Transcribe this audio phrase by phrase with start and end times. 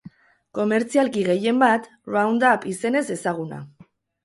[0.59, 3.63] Komertzialki gehien bat Roundup izenez ezaguna.